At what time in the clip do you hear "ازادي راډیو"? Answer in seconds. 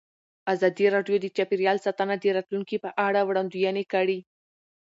0.53-1.17